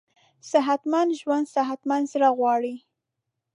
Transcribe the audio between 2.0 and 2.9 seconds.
زړه غواړي.